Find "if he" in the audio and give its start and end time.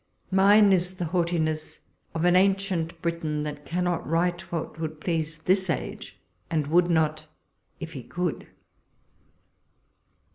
7.79-8.01